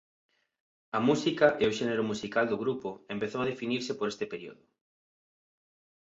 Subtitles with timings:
[0.97, 4.63] A música e o xénero musical do grupo empezou a definirse por este período.